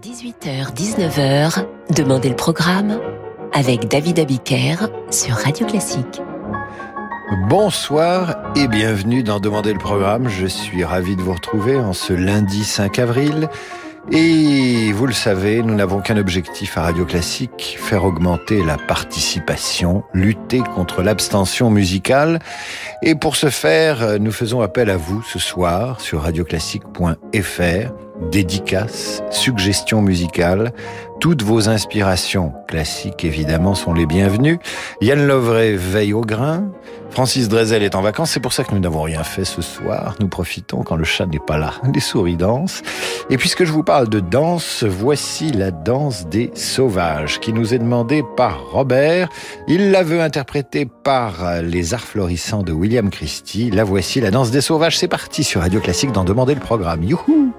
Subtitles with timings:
[0.00, 2.98] 18h-19h, Demandez le programme
[3.52, 4.76] avec David Abiker
[5.10, 6.22] sur Radio Classique.
[7.50, 10.28] Bonsoir et bienvenue dans Demandez le programme.
[10.28, 13.50] Je suis ravi de vous retrouver en ce lundi 5 avril.
[14.10, 20.02] Et vous le savez, nous n'avons qu'un objectif à Radio Classique, faire augmenter la participation,
[20.14, 22.38] lutter contre l'abstention musicale.
[23.02, 30.02] Et pour ce faire, nous faisons appel à vous ce soir sur radioclassique.fr dédicaces, suggestions
[30.02, 30.72] musicales.
[31.20, 34.58] Toutes vos inspirations classiques, évidemment, sont les bienvenues.
[35.02, 36.72] Yann Lovray veille au grain.
[37.10, 38.30] Francis Drezel est en vacances.
[38.30, 40.14] C'est pour ça que nous n'avons rien fait ce soir.
[40.20, 41.74] Nous profitons quand le chat n'est pas là.
[41.92, 42.82] Les souris dansent.
[43.28, 47.78] Et puisque je vous parle de danse, voici la danse des sauvages qui nous est
[47.78, 49.28] demandée par Robert.
[49.68, 53.70] Il la veut interpréter par les arts florissants de William Christie.
[53.70, 54.96] La voici, la danse des sauvages.
[54.96, 57.02] C'est parti sur Radio Classique d'en demander le programme.
[57.02, 57.52] Youhou!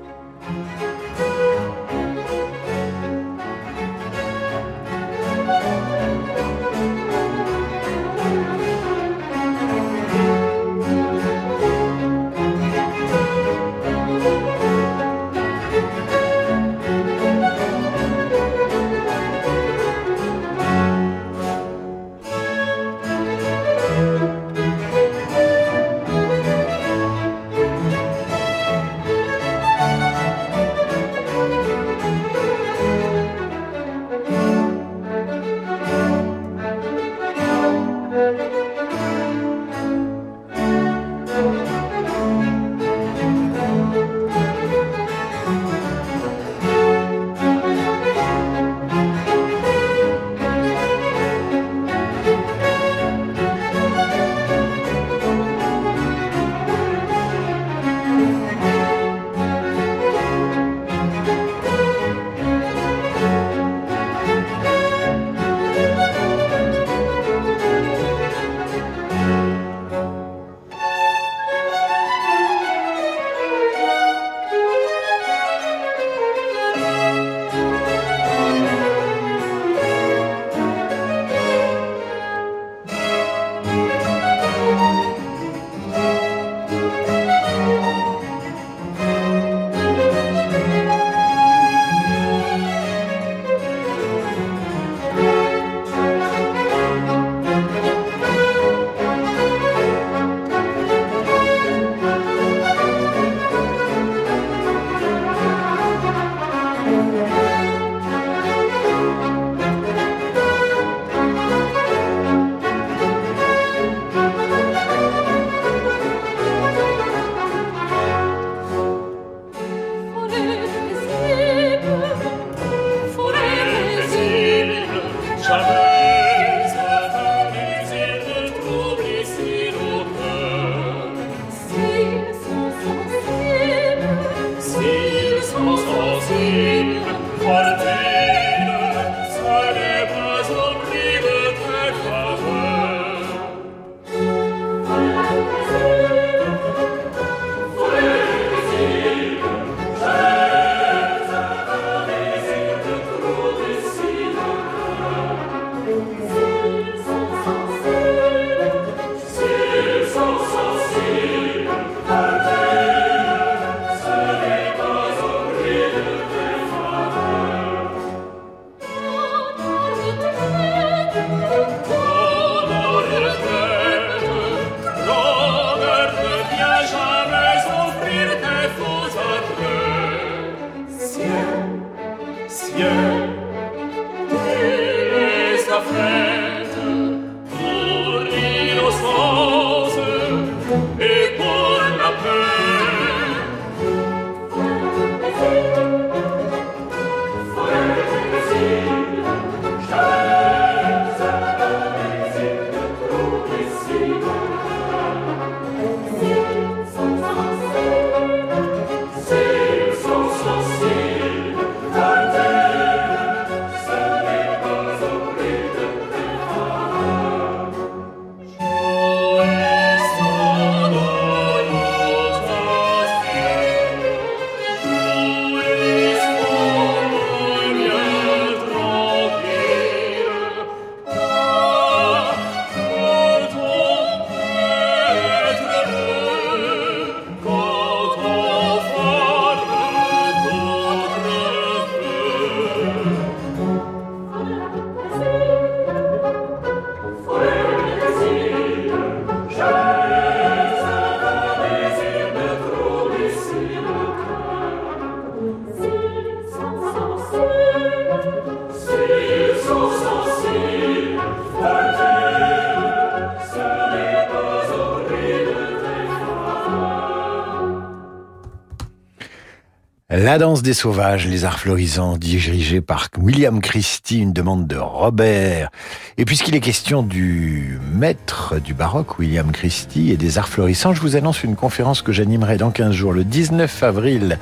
[270.32, 275.70] La danse des sauvages, les arts florisants, dirigé par William Christie, une demande de Robert.
[276.18, 281.02] Et puisqu'il est question du maître du baroque, William Christie, et des arts florissants, je
[281.02, 284.40] vous annonce une conférence que j'animerai dans 15 jours, le 19 avril,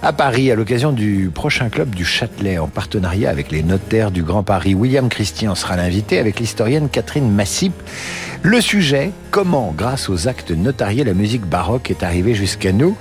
[0.00, 4.22] à Paris, à l'occasion du prochain club du Châtelet, en partenariat avec les notaires du
[4.22, 4.74] Grand Paris.
[4.76, 7.72] William Christie en sera l'invité avec l'historienne Catherine Massip.
[8.42, 12.96] Le sujet, comment, grâce aux actes notariés, la musique baroque est arrivée jusqu'à nous?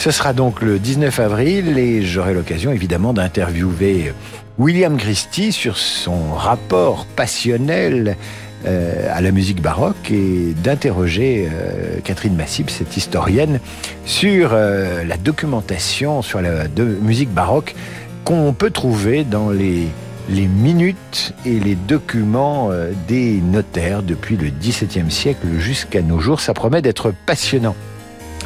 [0.00, 4.14] Ce sera donc le 19 avril et j'aurai l'occasion évidemment d'interviewer
[4.56, 8.16] William Christie sur son rapport passionnel
[8.64, 13.60] euh, à la musique baroque et d'interroger euh, Catherine Massip, cette historienne,
[14.06, 16.66] sur euh, la documentation sur la
[17.02, 17.74] musique baroque
[18.24, 19.86] qu'on peut trouver dans les,
[20.30, 22.70] les minutes et les documents
[23.06, 26.40] des notaires depuis le XVIIe siècle jusqu'à nos jours.
[26.40, 27.76] Ça promet d'être passionnant.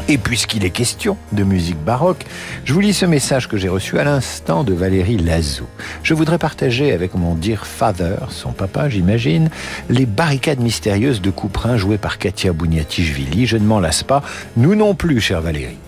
[0.09, 2.25] Et puisqu'il est question de musique baroque,
[2.65, 5.65] je vous lis ce message que j'ai reçu à l'instant de Valérie Lazou.
[6.03, 9.51] Je voudrais partager avec mon dear father, son papa j'imagine,
[9.89, 13.47] les barricades mystérieuses de Couperin jouées par Katia Bouniatichvili.
[13.47, 14.23] Je ne m'en lasse pas,
[14.57, 15.79] nous non plus, chère Valérie.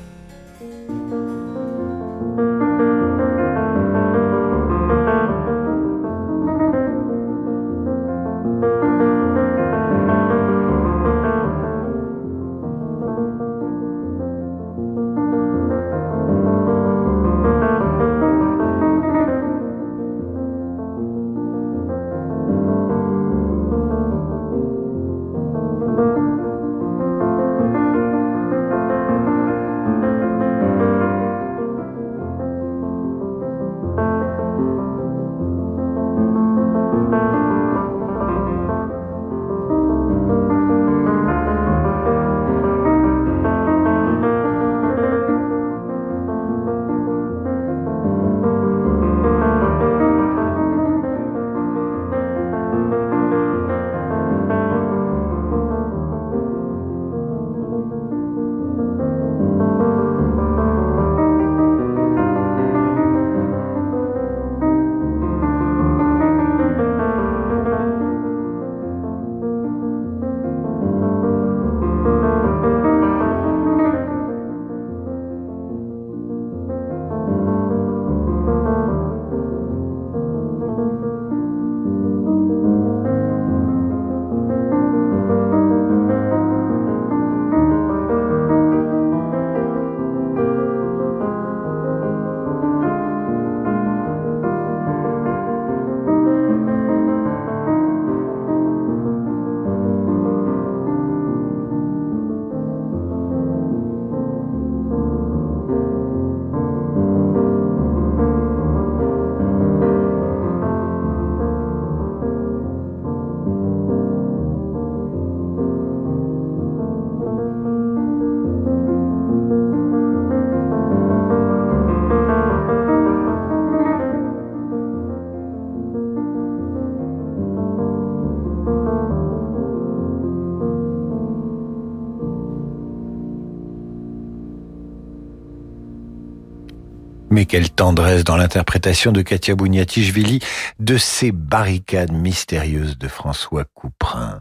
[137.36, 140.40] Mais quelle tendresse dans l'interprétation de Katia Bouniatichvili
[140.81, 144.40] de ces barricades mystérieuses de François Couperin.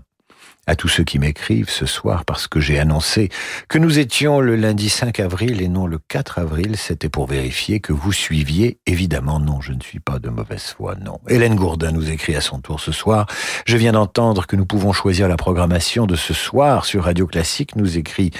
[0.66, 3.28] À tous ceux qui m'écrivent ce soir parce que j'ai annoncé
[3.68, 7.82] que nous étions le lundi 5 avril et non le 4 avril, c'était pour vérifier
[7.82, 8.78] que vous suiviez.
[8.86, 11.20] Évidemment, non, je ne suis pas de mauvaise foi, non.
[11.28, 13.28] Hélène Gourdin nous écrit à son tour ce soir.
[13.66, 17.76] Je viens d'entendre que nous pouvons choisir la programmation de ce soir sur Radio Classique,
[17.76, 18.32] nous écrit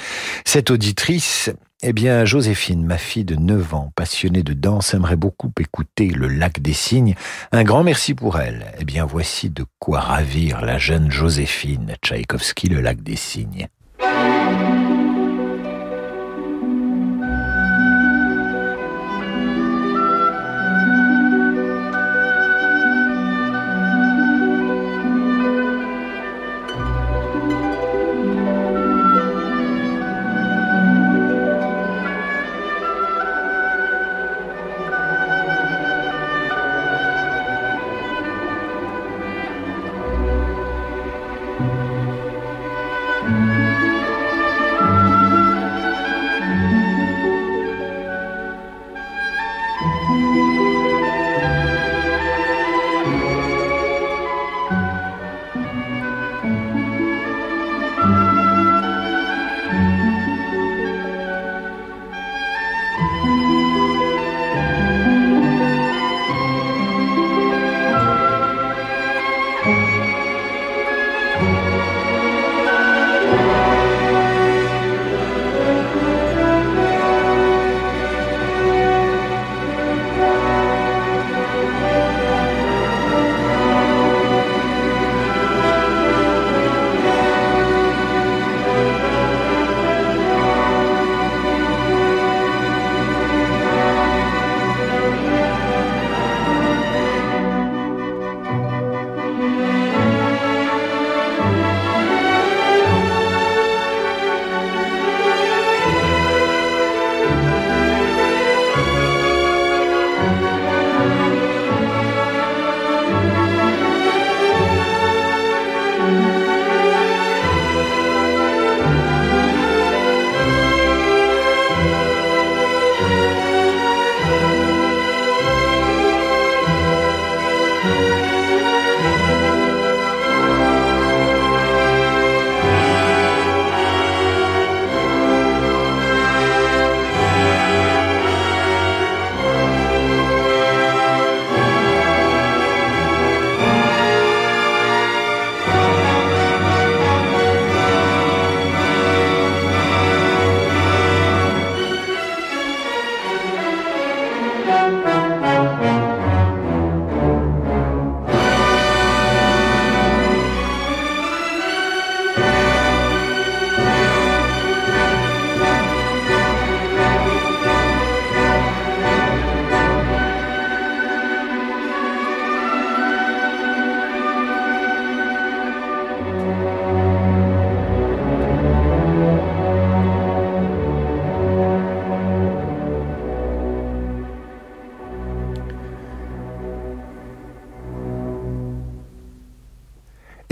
[0.46, 1.52] cette auditrice.
[1.84, 6.30] Eh bien, Joséphine, ma fille de 9 ans, passionnée de danse, aimerait beaucoup écouter le
[6.30, 7.16] lac des cygnes.
[7.52, 8.66] Un grand merci pour elle.
[8.80, 13.68] Eh bien, voici de quoi ravir la jeune Joséphine, Tchaïkovski, le lac des cygnes.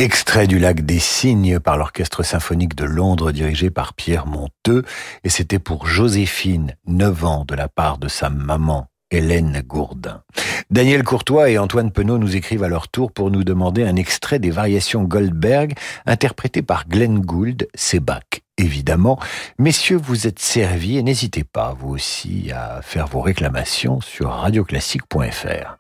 [0.04, 4.84] Extrait du lac des Cygnes par l'Orchestre symphonique de Londres dirigé par Pierre Monteux,
[5.24, 10.22] et c'était pour Joséphine, 9 ans, de la part de sa maman, Hélène Gourdin.
[10.70, 14.40] Daniel Courtois et Antoine Penaud nous écrivent à leur tour pour nous demander un extrait
[14.40, 15.74] des variations Goldberg
[16.06, 17.70] interprétées par Glenn Gould,
[18.02, 19.18] Bach, évidemment.
[19.58, 25.78] Messieurs, vous êtes servis et n'hésitez pas, vous aussi, à faire vos réclamations sur radioclassique.fr.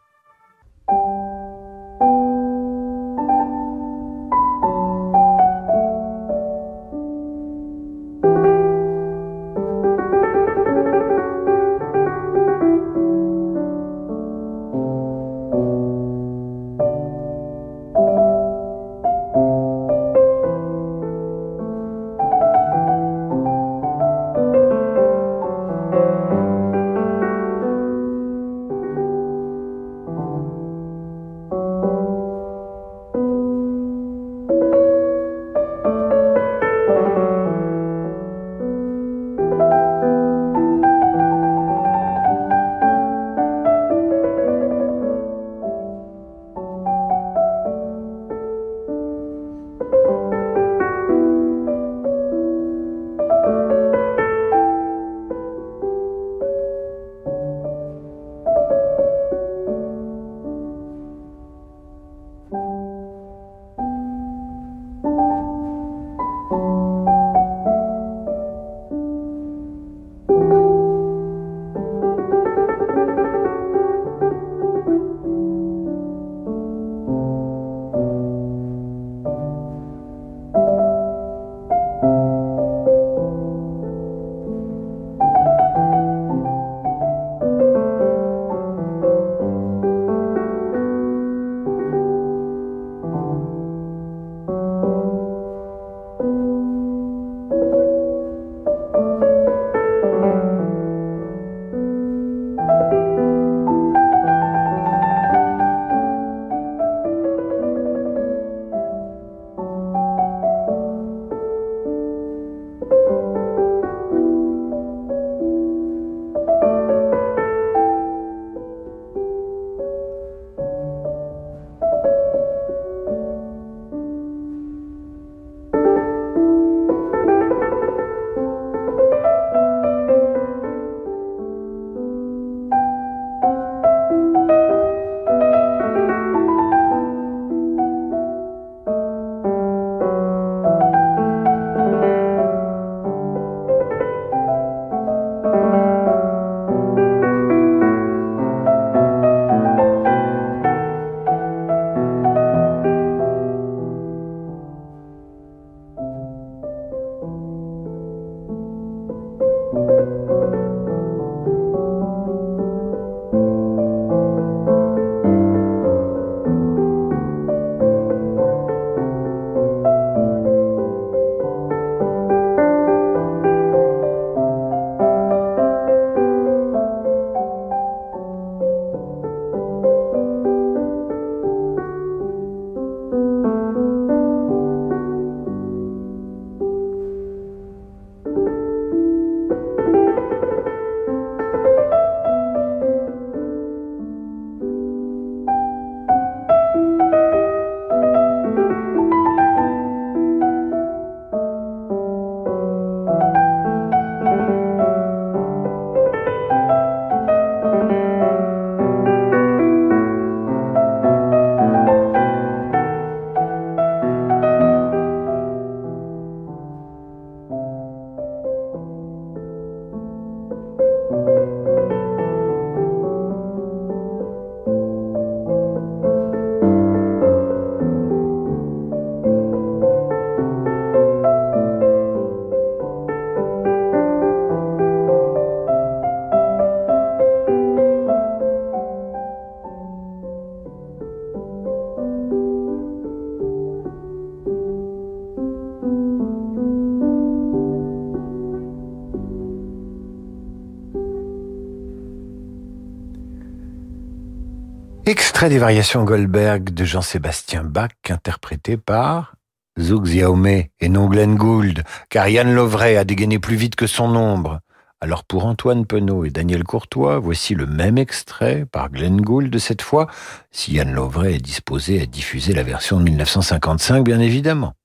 [255.49, 259.35] Des variations Goldberg de Jean-Sébastien Bach, interprété par
[259.77, 264.15] Zouk Xiaomé et non Glenn Gould, car Yann Lovray a dégainé plus vite que son
[264.15, 264.61] ombre.
[265.01, 269.81] Alors pour Antoine Penaud et Daniel Courtois, voici le même extrait par Glenn Gould cette
[269.81, 270.07] fois,
[270.49, 274.75] si Yann Lovray est disposé à diffuser la version de 1955 bien évidemment.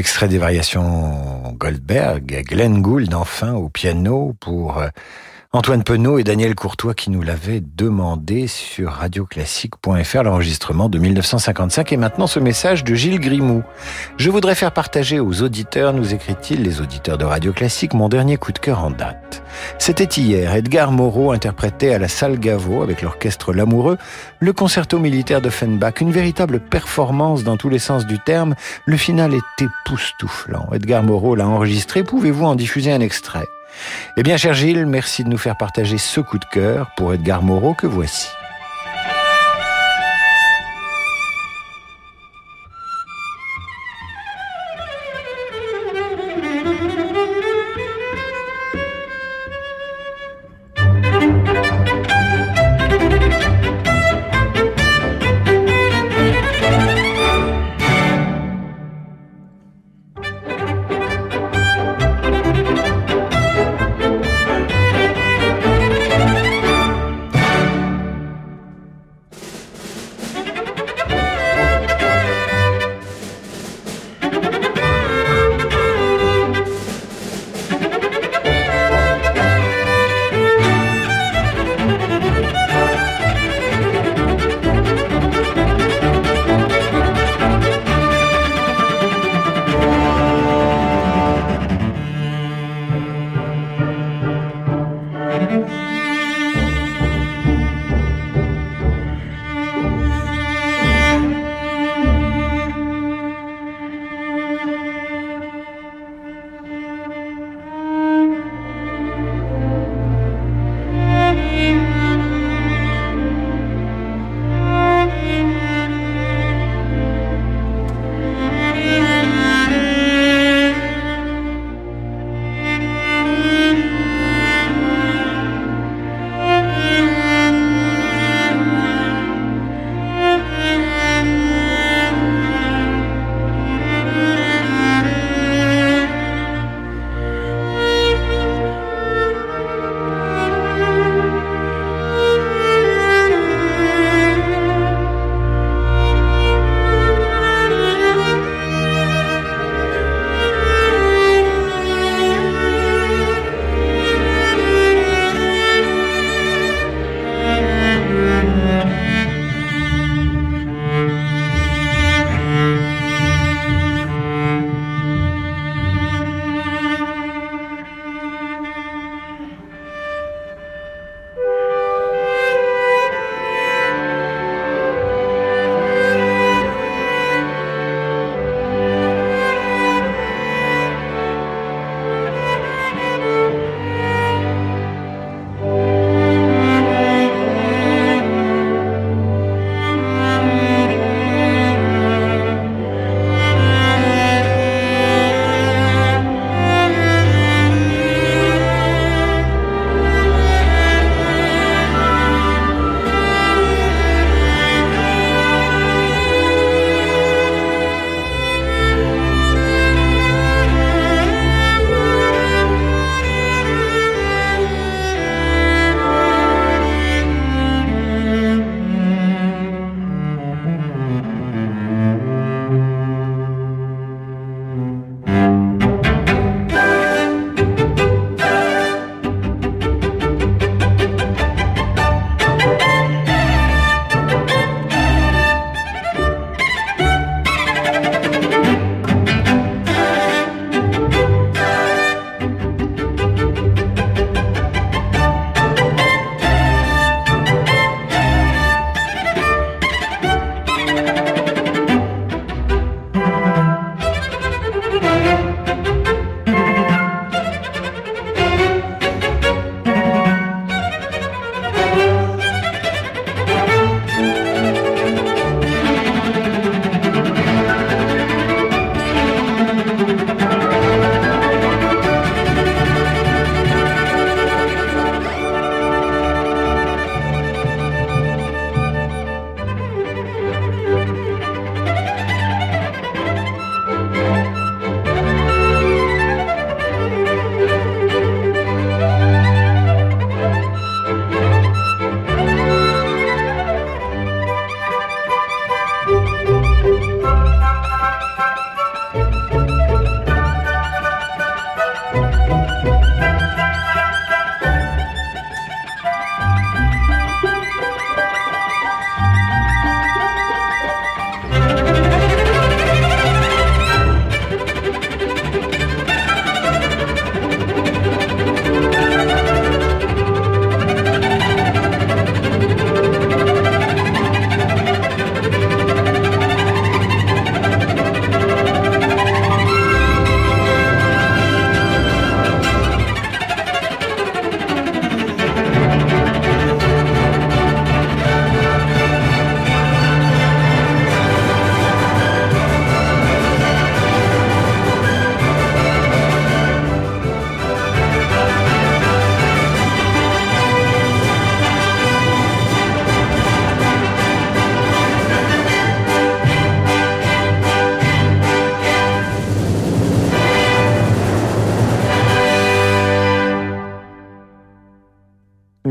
[0.00, 4.88] Extrait des variations Goldberg, Glenn Gould enfin au piano pour euh,
[5.52, 11.98] Antoine Penaud et Daniel Courtois qui nous l'avaient demandé sur radioclassique.fr l'enregistrement de 1955 et
[11.98, 13.62] maintenant ce message de Gilles Grimou.
[14.16, 18.38] Je voudrais faire partager aux auditeurs, nous écrit-il, les auditeurs de Radio Classique, mon dernier
[18.38, 19.29] coup de cœur en date.
[19.78, 23.98] C'était hier, Edgar Moreau interprétait à la salle Gaveau avec l'orchestre L'Amoureux
[24.40, 28.54] le concerto militaire de Fenbach, une véritable performance dans tous les sens du terme.
[28.86, 30.68] Le final est époustouflant.
[30.72, 33.46] Edgar Moreau l'a enregistré, pouvez-vous en diffuser un extrait?
[34.16, 37.42] Eh bien, cher Gilles, merci de nous faire partager ce coup de cœur pour Edgar
[37.42, 38.28] Moreau que voici.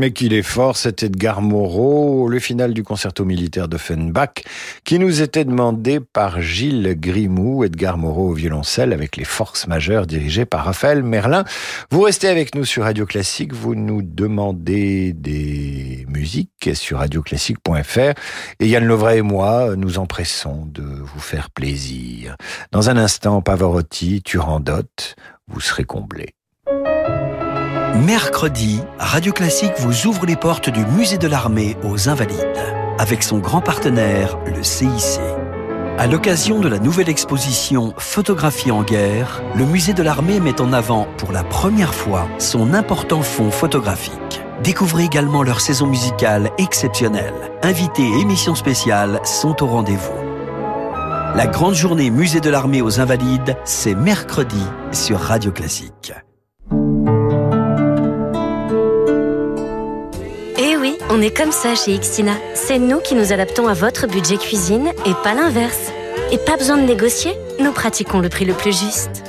[0.00, 4.30] Mais qu'il est fort, c'est Edgar Moreau, le final du concerto militaire de Fenbach,
[4.82, 10.06] qui nous était demandé par Gilles Grimou, Edgar Moreau au violoncelle, avec les forces majeures
[10.06, 11.44] dirigées par Raphaël Merlin.
[11.90, 18.14] Vous restez avec nous sur Radio Classique, vous nous demandez des musiques sur radioclassique.fr,
[18.58, 22.36] et Yann Lovray et moi nous empressons de vous faire plaisir.
[22.72, 24.88] Dans un instant, Pavarotti, Turandot,
[25.46, 26.30] vous serez comblés.
[28.00, 32.38] Mercredi, Radio Classique vous ouvre les portes du Musée de l'Armée aux Invalides,
[32.98, 35.20] avec son grand partenaire, le CIC.
[35.98, 40.72] À l'occasion de la nouvelle exposition Photographie en guerre, le Musée de l'Armée met en
[40.72, 44.40] avant pour la première fois son important fonds photographique.
[44.62, 47.34] Découvrez également leur saison musicale exceptionnelle.
[47.62, 50.16] Invités et émissions spéciales sont au rendez-vous.
[51.34, 56.14] La grande journée Musée de l'Armée aux Invalides, c'est mercredi sur Radio Classique.
[61.12, 62.34] On est comme ça chez Xtina.
[62.54, 65.90] C'est nous qui nous adaptons à votre budget cuisine et pas l'inverse.
[66.30, 69.24] Et pas besoin de négocier, nous pratiquons le prix le plus juste.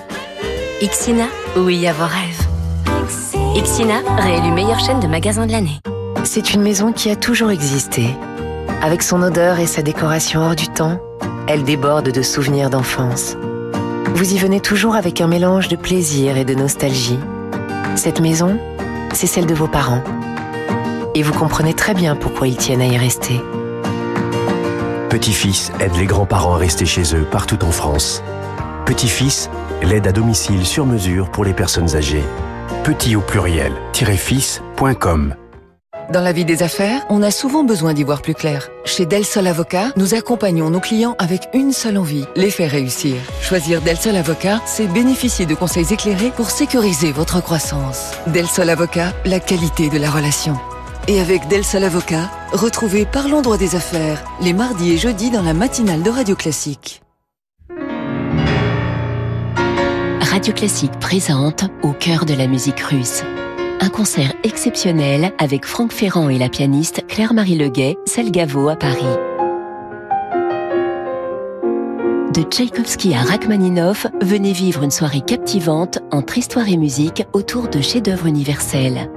[0.80, 1.26] Xina,
[1.58, 3.64] oui à vos rêves.
[3.64, 5.80] Xina, réélu meilleure chaîne de magasins de l'année.
[6.24, 8.16] C'est une maison qui a toujours existé.
[8.84, 11.00] Avec son odeur et sa décoration hors du temps,
[11.48, 13.38] elle déborde de souvenirs d'enfance.
[14.14, 17.20] Vous y venez toujours avec un mélange de plaisir et de nostalgie.
[17.96, 18.60] Cette maison,
[19.14, 20.04] c'est celle de vos parents
[21.16, 23.42] et vous comprenez très bien pourquoi ils tiennent à y rester.
[25.10, 28.24] Petit-fils aide les grands-parents à rester chez eux partout en France.
[28.86, 29.50] Petit-fils,
[29.84, 32.24] l'aide à domicile sur mesure pour les personnes âgées.
[32.84, 35.36] Petit au pluriel, fils.com.
[36.12, 38.70] Dans la vie des affaires, on a souvent besoin d'y voir plus clair.
[38.84, 43.16] Chez Del Sol Avocat, nous accompagnons nos clients avec une seule envie, les faire réussir.
[43.42, 48.12] Choisir Del Sol Avocat, c'est bénéficier de conseils éclairés pour sécuriser votre croissance.
[48.28, 50.58] Del Sol Avocat, la qualité de la relation.
[51.12, 55.42] Et avec Del Sol Avocat, retrouvez Parlons droit des affaires les mardis et jeudis dans
[55.42, 57.02] la matinale de Radio Classique.
[60.22, 63.24] Radio Classique présente Au cœur de la musique russe.
[63.82, 69.04] Un concert exceptionnel avec Franck Ferrand et la pianiste Claire-Marie Leguet, Selgavo à Paris.
[72.34, 77.82] De Tchaïkovski à Rachmaninoff, venez vivre une soirée captivante entre histoire et musique autour de
[77.82, 79.12] chefs-d'œuvre universels.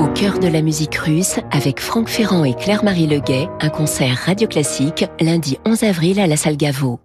[0.00, 4.48] Au cœur de la musique russe, avec Franck Ferrand et Claire-Marie Leguet, un concert radio
[4.48, 7.00] classique lundi 11 avril à la salle Gaveau.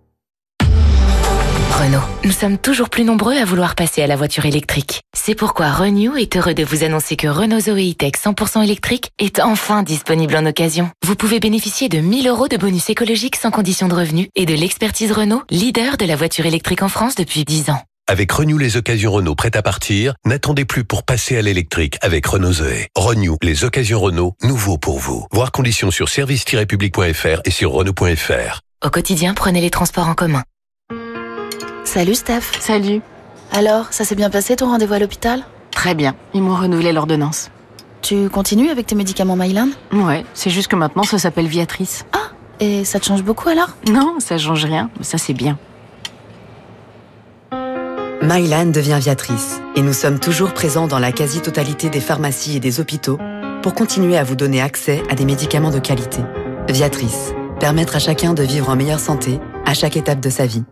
[0.62, 1.99] Renault.
[2.23, 5.01] Nous sommes toujours plus nombreux à vouloir passer à la voiture électrique.
[5.13, 9.41] C'est pourquoi Renew est heureux de vous annoncer que Renault Zoe E-Tech 100% électrique est
[9.41, 10.89] enfin disponible en occasion.
[11.05, 14.53] Vous pouvez bénéficier de 1000 euros de bonus écologique sans condition de revenu et de
[14.53, 17.81] l'expertise Renault, leader de la voiture électrique en France depuis 10 ans.
[18.08, 22.28] Avec Renew les occasions Renault prêtes à partir, n'attendez plus pour passer à l'électrique avec
[22.28, 22.89] Renault Zoé.
[22.96, 25.26] Renew les occasions Renault, nouveau pour vous.
[25.32, 28.60] Voir conditions sur service-public.fr et sur Renault.fr.
[28.86, 30.44] Au quotidien, prenez les transports en commun.
[31.84, 32.44] Salut Steph.
[32.60, 33.02] Salut.
[33.52, 35.44] Alors, ça s'est bien passé ton rendez-vous à l'hôpital?
[35.72, 37.50] Très bien, ils m'ont renouvelé l'ordonnance.
[38.04, 39.70] Tu continues avec tes médicaments Mylan?
[39.91, 42.06] Ouais, c'est juste que maintenant ça s'appelle Viatrice.
[42.13, 43.70] Ah, et ça te change beaucoup alors?
[43.89, 45.58] Non, ça change rien, mais ça c'est bien.
[48.26, 52.80] Mylan devient Viatrice et nous sommes toujours présents dans la quasi-totalité des pharmacies et des
[52.80, 53.20] hôpitaux
[53.62, 56.22] pour continuer à vous donner accès à des médicaments de qualité.
[56.68, 60.64] Viatrice, permettre à chacun de vivre en meilleure santé à chaque étape de sa vie.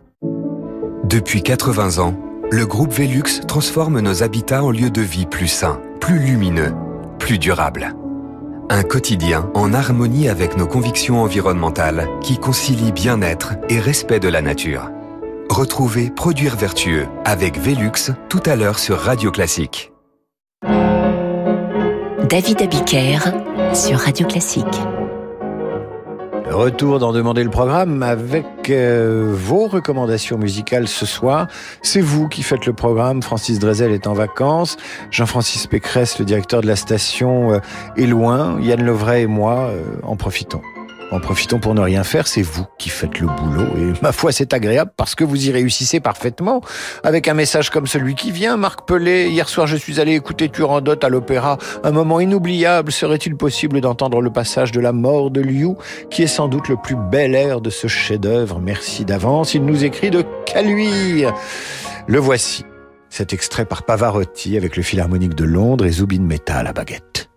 [1.04, 2.18] Depuis 80 ans,
[2.50, 6.72] le groupe Velux transforme nos habitats en lieux de vie plus sains, plus lumineux,
[7.20, 7.94] plus durables.
[8.68, 14.42] Un quotidien en harmonie avec nos convictions environnementales qui concilie bien-être et respect de la
[14.42, 14.90] nature.
[15.50, 19.92] Retrouvez Produire Vertueux avec Velux tout à l'heure sur Radio Classique.
[22.28, 23.18] David Abiker
[23.72, 24.64] sur Radio Classique.
[26.50, 31.46] Retour d'en demander le programme avec euh, vos recommandations musicales ce soir.
[31.82, 33.22] C'est vous qui faites le programme.
[33.22, 34.76] Francis Drezel est en vacances.
[35.10, 37.58] Jean-Francis Pécresse, le directeur de la station, euh,
[37.96, 38.60] est loin.
[38.60, 40.62] Yann Lovray et moi euh, en profitons.
[41.14, 43.68] En profitons pour ne rien faire, c'est vous qui faites le boulot.
[43.78, 46.60] Et ma foi, c'est agréable parce que vous y réussissez parfaitement.
[47.04, 50.48] Avec un message comme celui qui vient, Marc Pelé, hier soir je suis allé écouter
[50.48, 51.56] Turandot à l'opéra.
[51.84, 52.90] Un moment inoubliable.
[52.90, 55.76] Serait-il possible d'entendre le passage de la mort de Liu,
[56.10, 59.54] qui est sans doute le plus bel air de ce chef-d'œuvre Merci d'avance.
[59.54, 61.32] Il nous écrit de Caluire.
[62.08, 62.64] Le voici.
[63.08, 67.28] Cet extrait par Pavarotti avec le Philharmonique de Londres et Zubin Mehta à la baguette.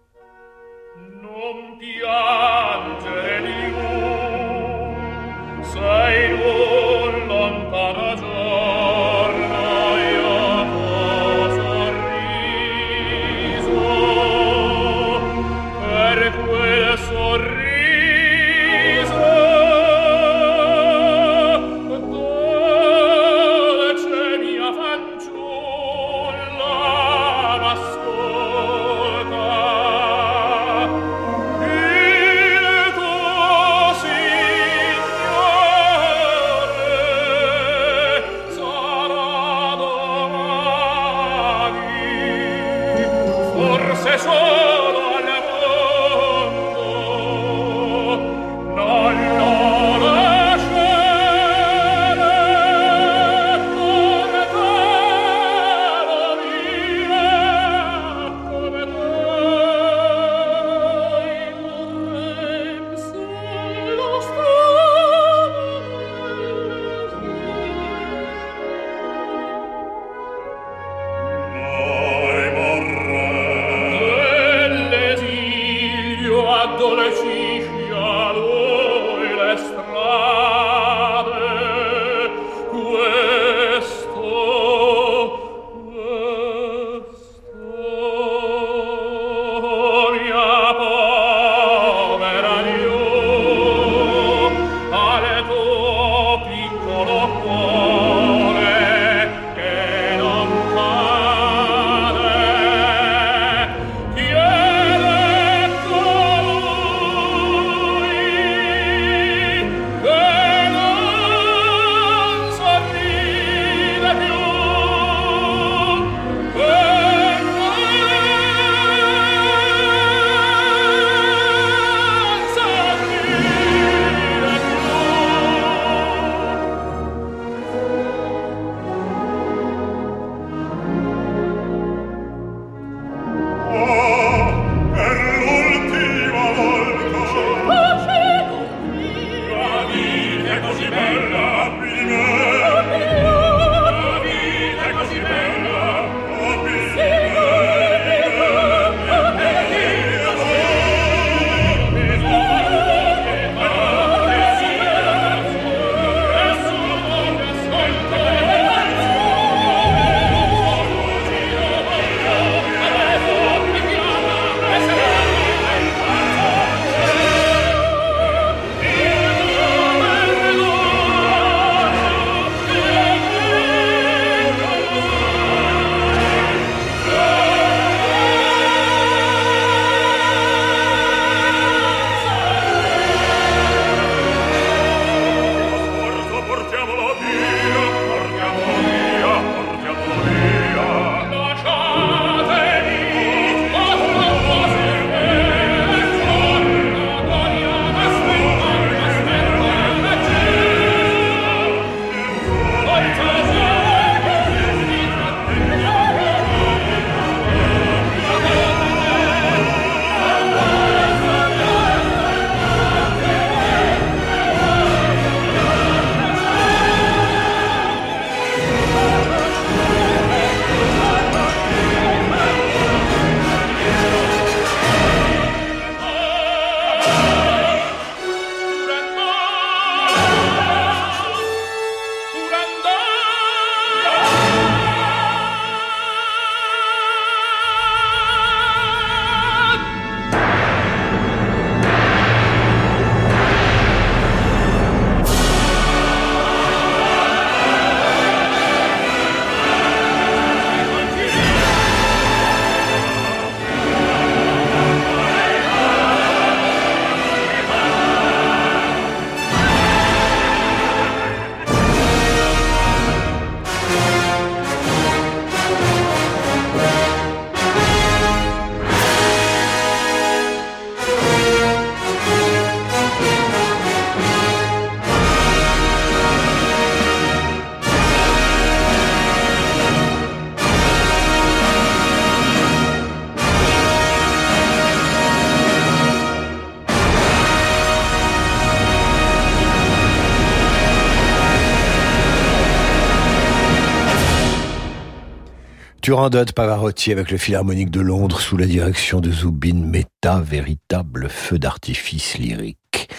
[296.07, 301.59] Turandot Pavarotti avec le Philharmonique de Londres sous la direction de Zubin Mehta, véritable feu
[301.59, 303.09] d'artifice lyrique.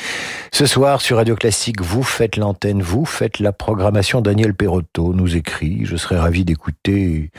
[0.55, 4.22] Ce soir, sur Radio Classique, vous faites l'antenne, vous faites la programmation.
[4.22, 7.30] Daniel Perotto nous écrit, je serais ravi d'écouter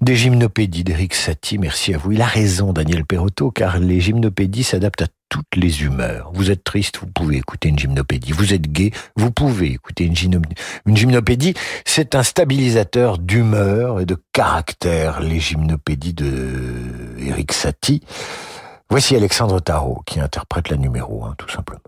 [0.00, 1.58] des gymnopédies d'Eric Satie.
[1.58, 2.12] Merci à vous.
[2.12, 6.30] Il a raison, Daniel Perotto, car les gymnopédies s'adaptent à toutes les humeurs.
[6.32, 8.32] Vous êtes triste, vous pouvez écouter une gymnopédie.
[8.32, 10.42] Vous êtes gay, vous pouvez écouter une,
[10.86, 11.54] une gymnopédie.
[11.84, 18.02] C'est un stabilisateur d'humeur et de caractère, les gymnopédies de Eric Satie.
[18.88, 21.80] Voici Alexandre Tarot qui interprète la numéro 1, tout simplement.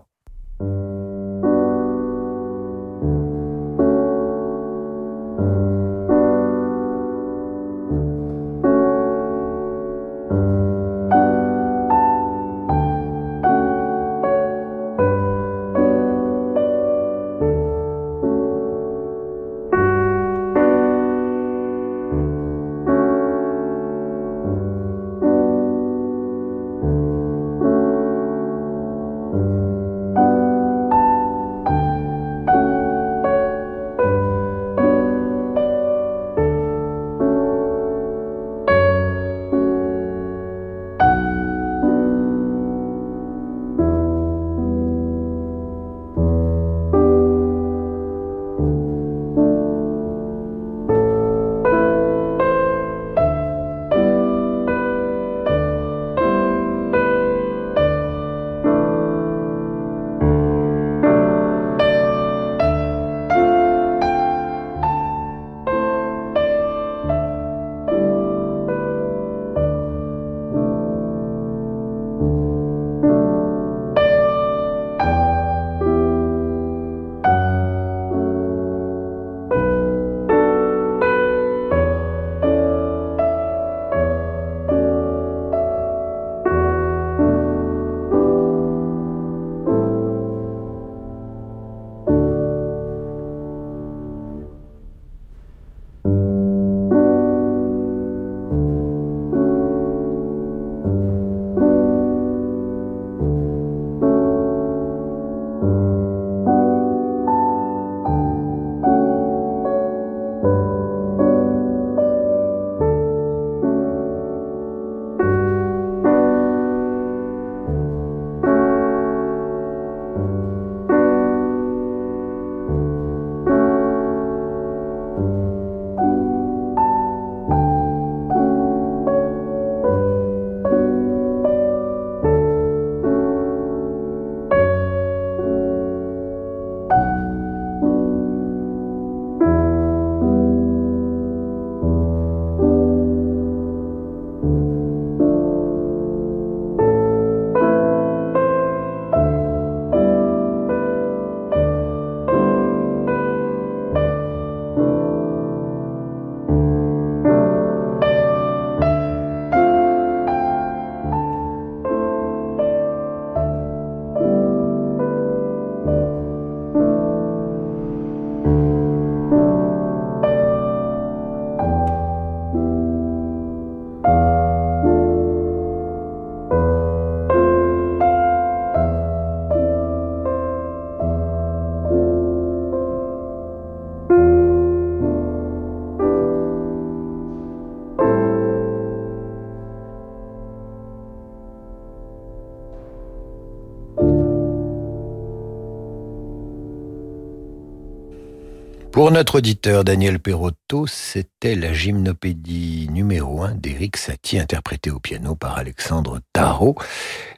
[198.99, 205.35] Pour notre auditeur Daniel Perotto, c'était la gymnopédie numéro 1 d'Éric Satie, interprétée au piano
[205.35, 206.75] par Alexandre Tarot.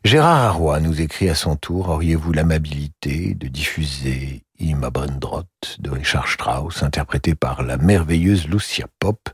[0.03, 5.43] Gérard Arroy nous écrit à son tour, auriez-vous l'amabilité de diffuser Ima Brandrot
[5.77, 9.29] de Richard Strauss, interprété par la merveilleuse Lucia Pop?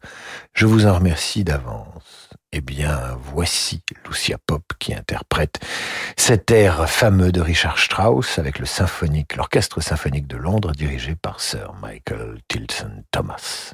[0.54, 2.27] Je vous en remercie d'avance.
[2.54, 5.60] Eh bien, voici Lucia Pop qui interprète
[6.16, 8.60] cet air fameux de Richard Strauss avec
[9.36, 13.74] l'orchestre symphonique de Londres dirigé par Sir Michael Tilson Thomas.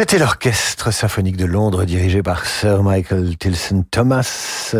[0.00, 4.74] C'était l'orchestre symphonique de Londres dirigé par Sir Michael Tilson Thomas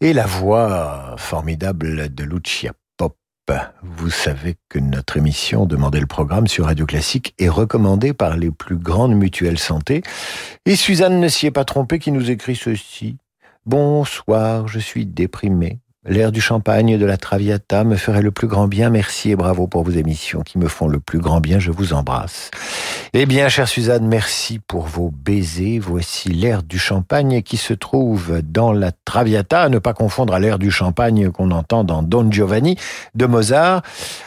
[0.00, 3.16] et la voix formidable de Lucia Pop.
[3.80, 8.50] Vous savez que notre émission Demandez le programme sur Radio Classique est recommandée par les
[8.50, 10.02] plus grandes mutuelles santé.
[10.66, 13.18] Et Suzanne ne s'y est pas trompée qui nous écrit ceci.
[13.66, 15.78] Bonsoir, je suis déprimé.
[16.06, 18.88] L'air du champagne de la Traviata me ferait le plus grand bien.
[18.88, 21.58] Merci et bravo pour vos émissions qui me font le plus grand bien.
[21.58, 22.50] Je vous embrasse.
[23.12, 25.78] Eh bien, chère Suzanne, merci pour vos baisers.
[25.78, 30.58] Voici l'air du champagne qui se trouve dans la Traviata, ne pas confondre à l'air
[30.58, 32.78] du champagne qu'on entend dans Don Giovanni
[33.14, 33.82] de Mozart.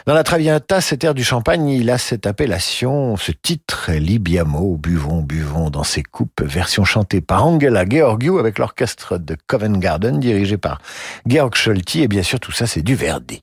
[0.05, 5.23] Dans la Traviata, cet air du champagne, il a cette appellation, ce titre, Libiamo, buvons,
[5.23, 10.59] buvons dans ses coupes, version chantée par Angela Georgiou avec l'orchestre de Covent Garden dirigé
[10.59, 10.79] par
[11.25, 11.55] Georg
[12.03, 13.41] et bien sûr tout ça c'est du Verdi.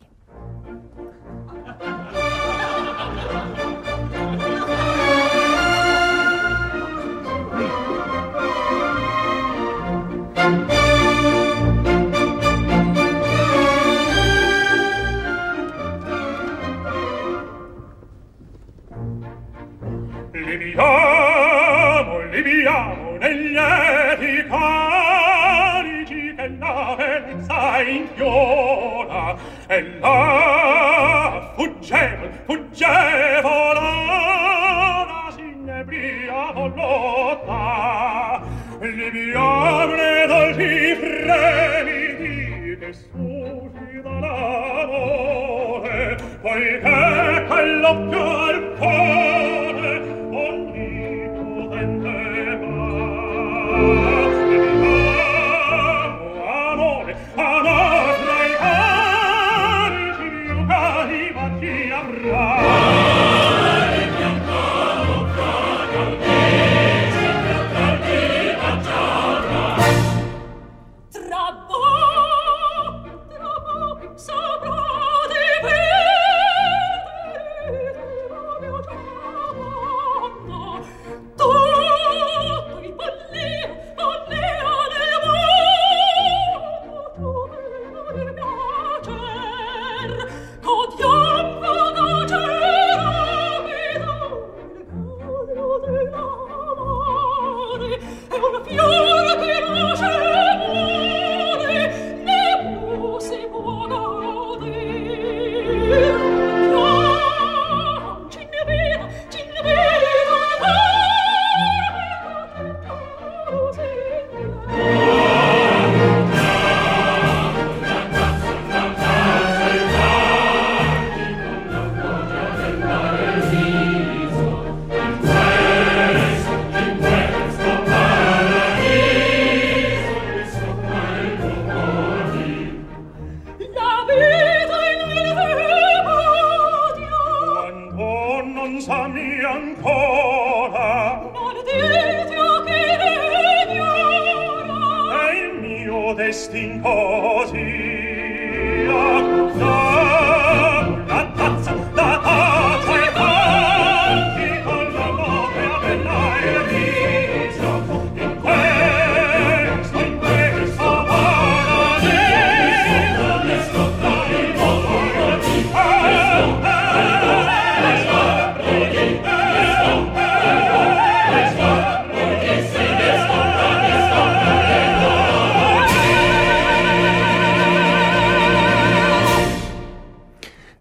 [28.31, 38.43] sola e là fuggevol fuggevol ora si nebria volota.
[38.81, 42.37] Le miamre dolci fremiti
[42.81, 45.99] che suscita l'amore
[46.41, 48.50] poiché quell'occhio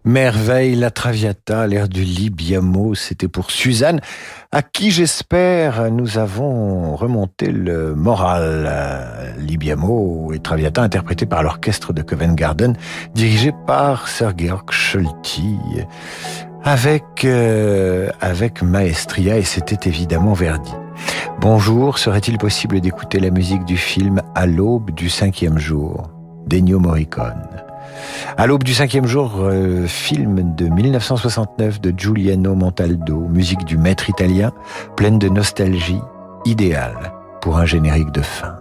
[0.09, 4.01] Merveille, la Traviata, l'air du Libiamo, c'était pour Suzanne,
[4.51, 9.35] à qui j'espère nous avons remonté le moral.
[9.37, 12.75] Libiamo et Traviata interprété par l'orchestre de Covent Garden,
[13.13, 15.59] dirigé par Sir Georg Scholti,
[16.63, 20.73] avec, euh, avec maestria, et c'était évidemment Verdi.
[21.39, 26.09] Bonjour, serait-il possible d'écouter la musique du film À l'aube du cinquième jour
[26.47, 27.68] d'Ennio Morricone?
[28.37, 34.09] À l'aube du cinquième jour, euh, film de 1969 de Giuliano Montaldo, musique du maître
[34.09, 34.51] italien,
[34.95, 36.01] pleine de nostalgie,
[36.45, 38.59] idéale pour un générique de fin.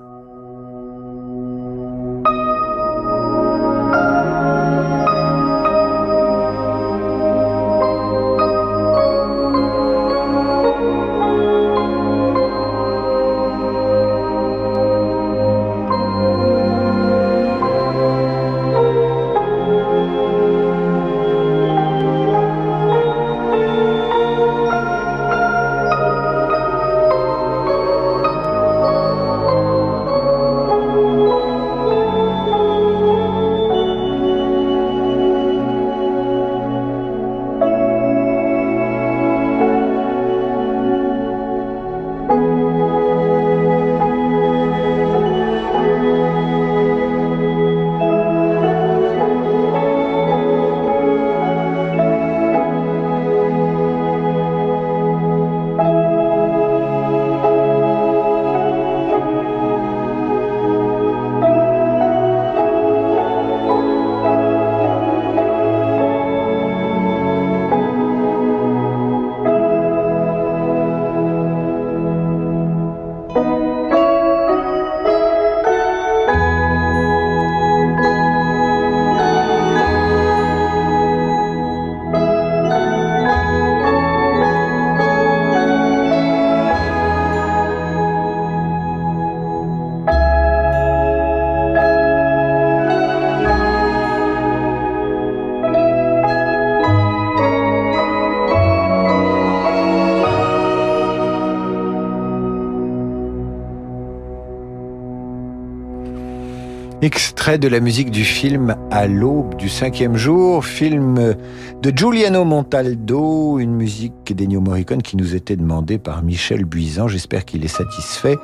[107.09, 111.37] Extrait de la musique du film À l'aube du cinquième jour, film
[111.81, 117.09] de Giuliano Montaldo, une musique d'Ennio Morricone qui nous était demandée par Michel Buisan.
[117.09, 118.37] J'espère qu'il est satisfait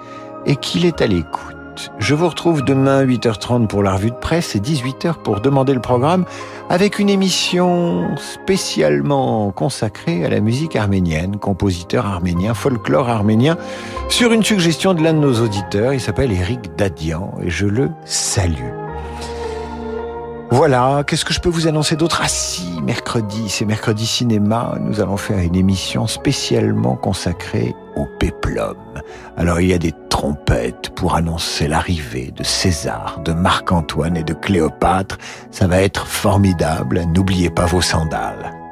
[0.46, 1.92] et qu'il est à l'écoute.
[1.98, 5.82] Je vous retrouve demain 8h30 pour la revue de presse et 18h pour demander le
[5.82, 6.24] programme
[6.70, 13.56] avec une émission spécialement consacrée à la musique arménienne, compositeur arménien, folklore arménien,
[14.08, 15.92] sur une suggestion de l'un de nos auditeurs.
[15.92, 18.72] Il s'appelle Eric Dadian et je le salue.
[20.50, 22.20] Voilà, qu'est-ce que je peux vous annoncer d'autre?
[22.22, 28.76] Ah si, mercredi, c'est mercredi cinéma, nous allons faire une émission spécialement consacrée au péplum.
[29.36, 34.32] Alors il y a des trompettes pour annoncer l'arrivée de César, de Marc-Antoine et de
[34.32, 35.18] Cléopâtre.
[35.50, 38.63] Ça va être formidable, n'oubliez pas vos sandales.